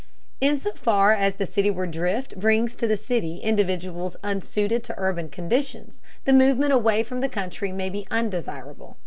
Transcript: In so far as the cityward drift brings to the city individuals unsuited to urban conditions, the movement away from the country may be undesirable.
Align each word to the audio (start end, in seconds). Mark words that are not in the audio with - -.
In 0.39 0.57
so 0.57 0.71
far 0.71 1.13
as 1.13 1.35
the 1.35 1.45
cityward 1.45 1.91
drift 1.91 2.39
brings 2.39 2.75
to 2.77 2.87
the 2.87 2.95
city 2.97 3.37
individuals 3.37 4.17
unsuited 4.23 4.83
to 4.85 4.95
urban 4.97 5.29
conditions, 5.29 6.01
the 6.25 6.33
movement 6.33 6.73
away 6.73 7.03
from 7.03 7.19
the 7.19 7.29
country 7.29 7.71
may 7.71 7.91
be 7.91 8.07
undesirable. 8.09 8.97